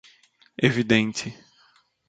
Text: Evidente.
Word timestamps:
Evidente. 0.67 1.31